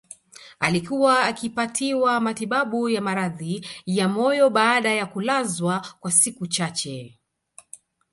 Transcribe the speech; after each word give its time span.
Alikuwa 0.59 1.19
akipatiwa 1.23 2.19
matibabu 2.19 2.89
ya 2.89 3.01
maradhi 3.01 3.67
ya 3.85 4.07
moyo 4.09 4.49
baada 4.49 4.91
ya 4.91 5.05
kulazwa 5.05 5.87
kwa 5.99 6.11
siku 6.11 6.47
chache 6.47 7.19